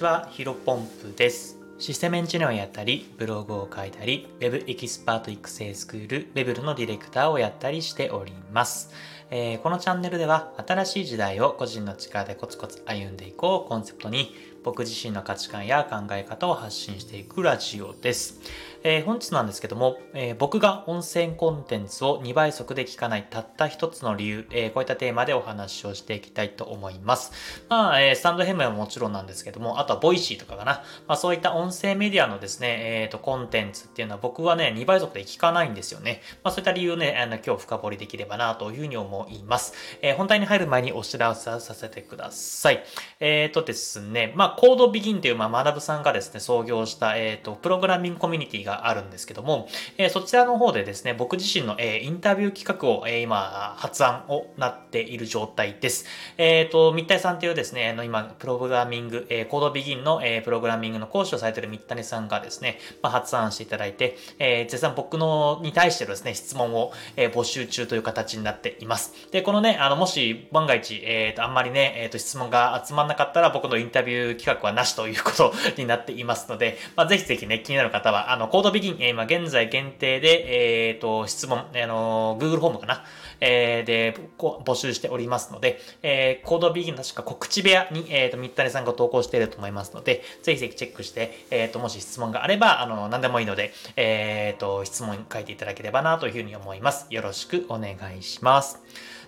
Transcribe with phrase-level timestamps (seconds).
[0.00, 1.58] ちは、ヒロポンプです。
[1.78, 8.94] システムエンジニアをやったり、ブログを書いたり、Web エキスパート育成スクール、ベブルのディレクターをやったりしております。
[9.32, 18.40] えーこのチャンネルでは、新しい時代を個人の力でコツコツ歩んでいこうコンセプトに、僕自身の価値観や考え方を発信していくラジオです。
[18.82, 27.32] えー本日なんですけども、えー僕が音声コンテンツを2倍速で聞かないたった一つの理由、えこういったテーマでお話をしていきたいと思います。
[27.68, 30.82] まあ、え stand.fm はもちろんなんですけども、あとは Voicy とかかな。
[31.06, 36.22] まあそういった音声メディアのですね、えっ、と、コンテンツっていうのは僕はね、2倍速で聞かないんですよね。
[36.42, 39.19] まあそういった理由をね、あの今日深掘りできればなというふうに思います。
[39.20, 42.84] 思いますえー本題に入る前にお知らせさせてください。
[43.20, 56.06] えっ、とですね、まあコードビギンという、まあ、学さんがですね、創業した、えっ、と、プログラミングコミュニティがあるんですけども、えそちらの方でですね、僕自身の、えインタビュー企画を、え今、発案をなっている状態です。
[56.36, 69.09] えっ、と、密体さんというですね、あの今、プログラミング、えコードビギンの、えプログラミングの講師をされている密谷さんがですね、まあ、発案していただいて、えー絶賛僕のに対してのですね、質問を、え募集中という形になっています。
[69.30, 83.04] で、このね、あの、もし万が一、えっ、と、あんまりね、えっ、と、質問が集まんなかったら僕のインタビュー企画はなしということ になっていますので、まあ、ぜひぜひね、気になる方は、あの、コードビギン、えー今現在限定で、えっ、と、質問、あの、Google フォームかな、
[83.40, 97.06] えーで、こう募集しておりますので、えーコードビギン確か告知部屋に、えっ、と、三谷さんが投稿していると思いますので、ぜひぜひチェックして、えっ、と、もし質問があれば、あの、何でもいいので、えっ、と、質問書いていただければなというふうに思います。
[97.10, 98.80] よろしくお願いします。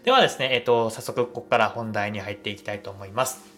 [0.05, 3.52] ではですね、えっ、と、早速ここから本題に入っていきたいと思います。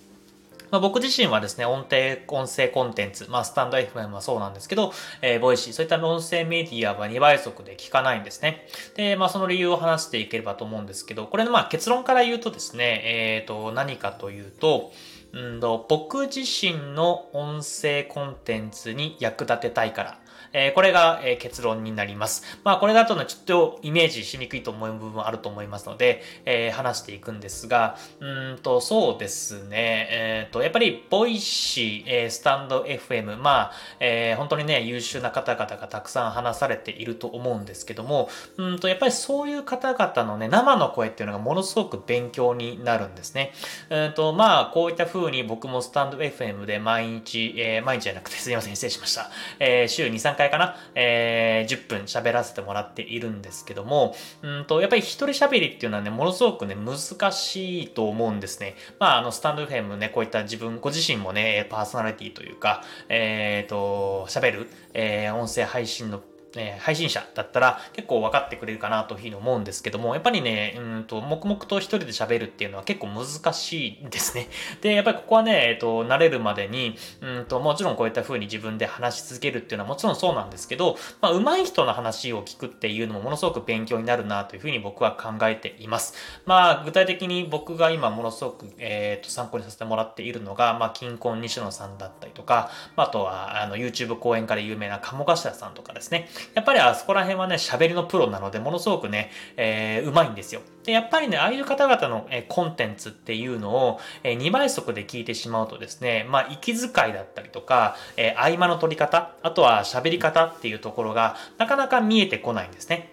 [0.70, 1.96] まあ、僕自身はですね、音程、
[2.28, 8.66] 音声コンテンツ、まあ、 stand.fm はそうなんですけど、えー、 Voicy、そういった音声メディアは2倍速で聞かないんですね。
[8.96, 14.92] で、まあ、その理由を話していければと思うんですけど、これのまあ結論から言うとですね、えっ、と、何かというと、
[15.34, 20.18] うんと、僕自身の音声コンテンツに役立てたいから、
[20.54, 22.58] えーこれが、えー結論になります。
[22.64, 43.52] まあこれだとね、ちょっとイメージしにくいと思う部分もあると思いますので、えー話していくんですが、うんと、そうですね、えっ、と、やっぱり、 Voicy、えースタンド FM、まあ、え本当にね、優秀な方々がたくさん話されていると思うんですけども、うんと、やっぱりそういう方々のね、生の声っていうのがものすごく勉強になるんですね。
[43.90, 49.30] うんと、まあ、こういった風に僕もスタンド FM で毎日、え毎日じゃなくてすいません、失礼しました。
[49.58, 58.76] え週2、3回かな、えー10分喋らせてもらっているんですけども、うんと、やっぱり一人喋りっていうのはね、ものすごくね、難しいと思うんですね。
[58.98, 66.22] まあ、あの、スタンド FM ね、こういった自分、ご自身もね、パーソナリティというか、えっ、と、喋る、えー音声配信の
[66.56, 74.48] えー配信者だったら結構分かってくれるかなというふうに思うんですけども、やっぱりね、うんと、黙々と一人で喋るっていうのは結構難しいですね。
[74.82, 86.14] で、やっぱりここはね、えっと、慣れるまでに、うんと、もちろんこういった風に自分で話し続けるっていうのはもちろんそうなんですけど、まあ、上手い人の話を聞くっていうのもものすごく勉強になるなというふうに僕は考えています。
[86.44, 96.28] まあ、具体的に僕が今ものすごく、えっと、参考にさせてもらっているのが、まあ、金婚西野さんだったりとか、まあ、あとは、あの、YouTube 講演家で有名な鴨頭さんとかですね。
[96.54, 100.60] やっぱりあそこら辺はね、喋りのプロなので、ものすごくね、えー、うまいんですよ。
[100.84, 113.12] で、やっぱりね、ああいう方々の、えコンテンツっていうのを、え2倍速で聞いてしまうとですね、まあ、息遣いだったりとか、えー合間の取り方、あとは喋り方っていうところが、なかなか見えてこないんですね。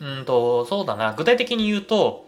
[0.00, 2.26] うんと、そうだな、具体的に言うと、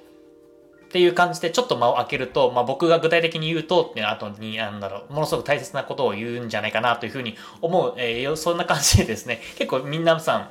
[0.94, 10.50] っていう感じでちょっと間を空けると、まあ、僕が具体的に言うとっていう後に、なんだろう、ものすごく大切なことを言うんじゃないかなというふうに思う、えーそんな感じでですね、結構みんなさん、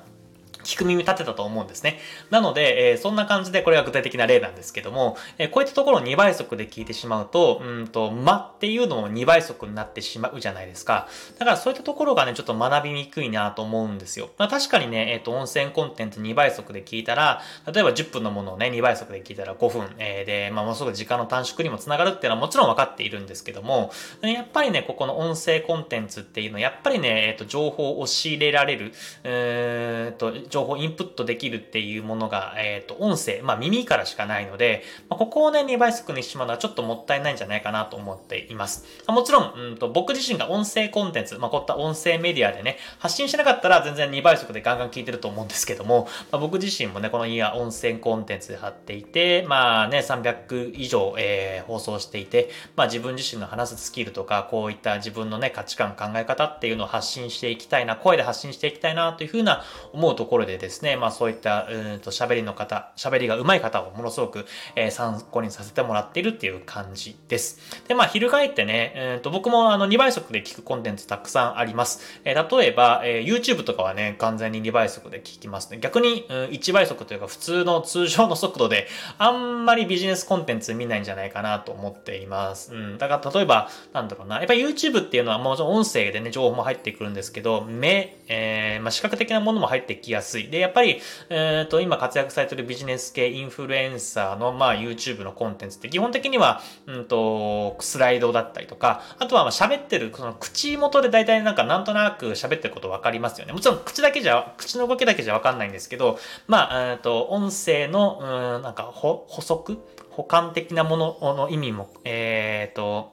[0.63, 1.99] 聞く耳立てたと思うんですね。
[2.29, 11.07] なので、えーそんな感じでこれが具体的な例なんですけども、えーこういったところを2倍速で聞いてしまうと、うんと、間っていうのも2倍速になってしまうじゃないですか。
[11.37, 14.29] だからそういったところがね、ちょっと学びにくいなと思うんですよ。
[14.37, 17.41] まあ、確かにね、えっ、と、音声コンテンツ2倍速で聞いたら、
[17.71, 28.93] 例えば10分のものをね、2倍速で聞いたら5分、えーで、まあ、ものすごく時間の短縮にもつながるっていうのはもちろん分かっているんですけども、やっぱりね、ここの音声コンテンツっていうのは、やっぱりね、えっ、と、情報を仕入れられる、
[29.23, 38.85] えーっと、情報インプットできるっていうものが、えっ、と、音声、まあ耳からしかないので、まあ、ここをね、2倍速にしてしまうのはちょっともったいないんじゃないかなと思っています。
[39.07, 59.63] もちろん、うんと、僕自身が音声コンテンツ、まあこういった音声メディアでね、発信しなかったら全然2倍速でガンガン聞いてると思うんですけども、まあ、僕自身もね、このイヤ音声コンテンツで貼っていて、まあね、300以上、えー放送していて、まあ自分自身の話すスキルとか、こういった自分のね、価値観、考え方っていうのを発信していきたいな、声で発信していきたいなというふうな
[59.93, 64.45] 思うところろでですね、まあそういった、うんと喋りの方、喋りが上手い方をものすごく、
[64.75, 67.59] えー、参考にさせてもらっているっていう感じです。
[67.87, 72.21] で、まあ翻ってね、えー、と僕もあの2倍速で聞くコンテンツたくさんあります。
[72.23, 75.79] えー、例えば、えー、YouTube とかはね、完全に2倍速で聞きますね。
[75.79, 78.87] 逆に、うん、1倍速というか普通の通常の速度で
[79.17, 82.73] あんまりビジネスコンテンツ見ないんじゃないかなと思っています。
[82.73, 82.97] うん。
[82.97, 84.37] だから例えば、なんだろうな。
[84.37, 90.32] やっぱ YouTube っていうのはもちろん音声でね、情報も入ってくるんですけど、目、えー、まあ、視覚的なものも入ってきやすい。
[90.49, 103.53] で、やっぱり、えっ、ー、と、今活躍されてるビジネス系インフルエンサーの、まあ、YouTube のコンテンツって基本的には、うんと、スライドだったりとか、あとはまあ喋ってる、その口元で大体なんかなんとなく喋ってること分かりますよね。
[103.53, 108.19] もちろん口だけじゃ、口の動きだけじゃ分かんないんですけど、まあ、えっ、ー、と、音声の、
[108.55, 109.77] うん、なんか補足？
[110.13, 113.12] 補完的なものの意味も、えっ、ー、と、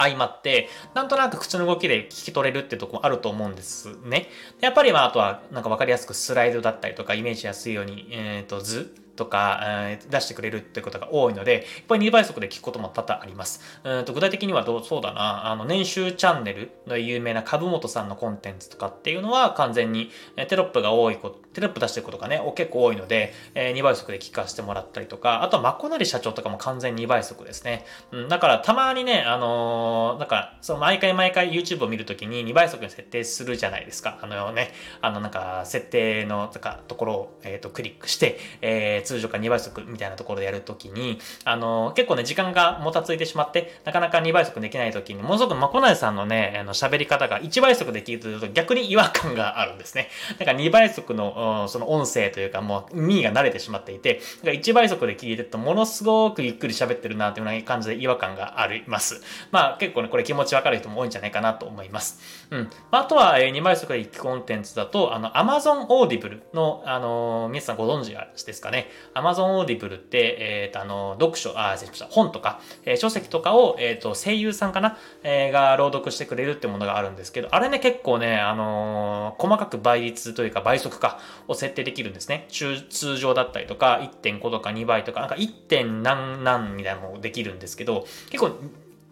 [0.00, 4.28] 相まって、なんとなく口の動きで聞き取れるってとこもあると思うんですね。
[4.60, 13.60] やっぱりまあ、あとは、なんかわかりやすくスライドだったりとか、イメージやすいように、えっ、ー、と、図とか、えー、出してくれるってことが多いので、やっぱり2倍速で聞くことも多々あります。
[13.84, 20.10] うんと具体的にはどう、そうだな、あの、年収チャンネルの有名な株本さんのコンテンツとかっていうのは完全に、
[20.48, 27.84] テロップが多いこと、テロップ出してることがね、結構多いので、えー、2倍速で聞かせてもらったりとか、あとはマコナリ社長とかも完全2倍速ですね。
[28.12, 34.18] うん、だからたまにね、あのー、なんか、その毎回毎回 YouTube を見るときに2倍速に設定するじゃないですか。
[34.22, 34.72] あのね、
[35.02, 50.08] あのなんか、設定のとかところを、えっ、ー、と、クリックして、えー、通常から2倍速みたいなところでやるときに、あの、結構ね、時間がもたついてしまって、なかなか2倍速できないときに、ものすごくまこなえさんのね、あの、喋り方が1倍速で聞いてると逆に違和感があるんですね。
[50.38, 59.22] だから2倍速の、その音声というか、もう耳が慣れてしまっていて、だか1倍速で聞いてると、ものすごくゆっくり喋ってるなというような感じで違和感があります。
[59.50, 62.20] まあ、結構ね、これ気持ちわかる人も多いんじゃないかなと思います。
[62.50, 62.70] うん。
[62.90, 68.88] あとは、え2倍速で聞くコンテンツだと、あの、Amazon Audible の、あの皆さんご存知ですかね。
[69.14, 72.06] Amazon Audible って、えっ、ー、と、あの、読書、あ、失礼しました。
[72.06, 82.46] 本とか、えー、書籍とかを、えっ、ー、と、声優さんかな、えー、が朗読してくれるってものがあるんですけど、あれね、結構ね、あの細かく倍率というか倍速化を設定できるんですね。
[82.50, 86.02] 通常だったりとか、1.5とか2倍とか、なんか 1.
[86.02, 88.52] 何何みたいなのもできるんですけど、結構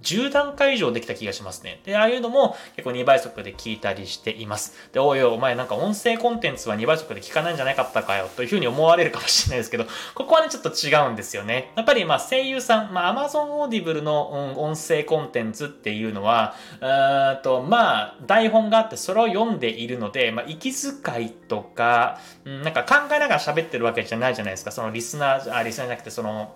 [0.03, 1.81] 10段階以上できた気がしますね。
[1.85, 4.75] で、ああいうのも結構2倍速で聞いたりしています。
[4.93, 11.73] で、おいおい、お前なんか音声コンテンツは2倍速で聞かないんじゃなかったかよというふうに思われるかもしれないですけど、ここはね、ちょっと違うんですよね。
[11.77, 24.71] やっぱりまあ声優さん、まあ Amazon Audible の、音声コンテンツっていうのは、うんと、まあ台本があってそれを読んでいるので、まあ息遣いとか、なんか考えながら喋ってるわけじゃないじゃないですか。
[24.71, 26.55] そのリスナー、あ、リスナーじゃなくてその、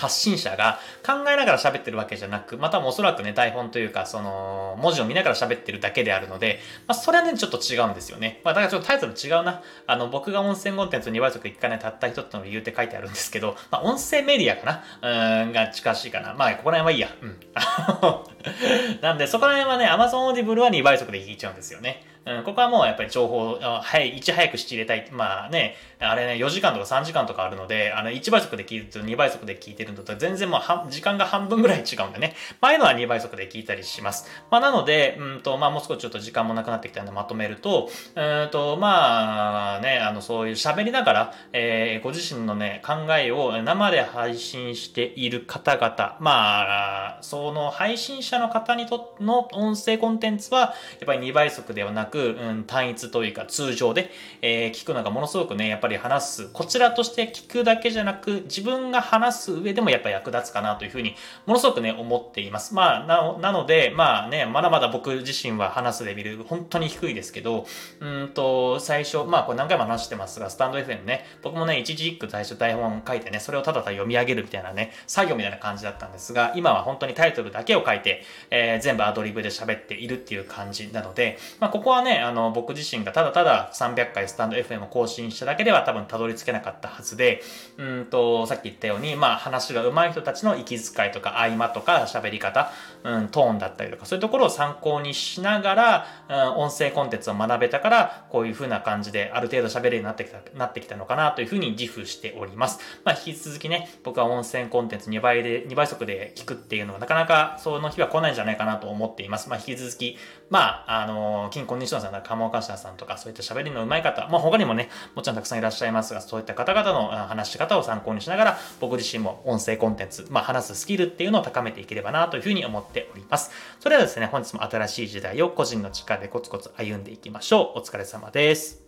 [0.00, 8.40] 発信者が考えながら喋ってるわけじゃなく、またもおそらくね、台本というか、その、文字を見ながら喋ってるだけであるので、まあ、それはね、ちょっと違うんですよね。
[8.44, 9.62] まあ、だからちょっとタイトル違うな。
[9.86, 15.42] あの、僕が音声コンテンツ2倍速1回ね、たった一つの理由って書いてあるんですけど、まあ、音声メディアかな？
[15.42, 16.34] うん、が近しいかな。
[16.34, 17.08] まあ、ここら辺はいいや。
[17.20, 17.38] うん。
[19.02, 22.06] なんで、そこら辺はね、Amazon Audible は2倍速で聞いちゃうんですよね。
[22.44, 25.08] ここはもうやっぱり情報を、はい、いち早く仕入れたい。
[25.10, 32.34] まあね、あれね、4時間とか3時間とかあるので、あの、1倍速で聞いてると2倍速で聞いてるのと全然もう時間が半分ぐらい違うんでね。
[32.60, 34.28] まあ、あいうのは2倍速で聞いたりします。
[34.50, 50.66] まあ、なので、うんと、まあ、もう少しちょっと時間もなくなってきたのでまとめると、うんと、まあ、ね、あの、そういう喋りながら、えー、ご自身のね、考えを生で配信している方々、まあ、その配信者の方にとの音声コンテンツは、や
[51.04, 54.10] っぱり2倍速ではなく、くうん、単一というか通常で、
[54.42, 62.74] えー、聞くのがものすごくね、やっぱり話す、こちらとして聞くだけじゃなく、自分が話す上でもやっぱ役立つかなというふうに、ものすごくね、思っています。
[62.74, 67.66] まあ、な、なので、まあね、まだまだ僕自身は話すレベル、本当に低いですけど、
[68.00, 87.42] うんと、最初、まあこれ何回も話してますが、スタンド FM ね、僕もね、一時一句最初台本書いてね、それをただただ読み上げるみたいなね、作業みたいな感じだったんですが、今は本当にタイトルだけを書いて、えー、全部アドリブで喋っているっていう感じなので、まあここはね、あの、僕自身がただただ300回スタンド FM を更新しただけでは多分たどり着けなかったはずで、
[87.78, 92.70] うんと、さっき言ったように、まあ話が上手い人たちの息遣いとか合間とか喋り方、
[93.04, 102.80] うん、トーンだったりとか、そういうところを参考にしながら、うん、音声コンテンツを学べたから、こういう風な感じである程度喋れるようになってきた、なってきたのかなというふうに自負しております。
[103.04, 109.48] まあ引き続きね、僕は音声コンテンツ2倍で、2倍速で聞くっていうのはなかなかその日は来ないんじゃないかなと思っています。
[109.48, 110.16] まあ引き続き、
[110.50, 123.52] まあ、あの、金コンディションさんだ、鴨岡下さんとか、そういった喋りの上手い方、まあ他にもね、もちろんたくさんいらっしゃいますが、そういった方々の話し方を参考にしながら、僕自身も音声コンテンツ、まあ話すスキルっていうのを高めていければなというふうに思っております。
[123.78, 127.78] それではですね、本日も新しい時代を個人の力でコツコツ歩んでいきましょう。
[127.78, 128.82] お疲れ様です。